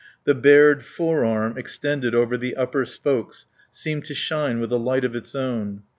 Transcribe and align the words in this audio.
The 0.23 0.33
bared 0.33 0.83
forearm 0.83 1.59
extended 1.59 2.15
over 2.15 2.35
the 2.35 2.55
upper 2.55 2.85
spokes 2.85 3.45
seemed 3.71 4.03
to 4.05 4.15
shine 4.15 4.59
with 4.59 4.71
a 4.71 4.77
light 4.79 5.05
of 5.05 5.15
its 5.15 5.35
own. 5.35 5.83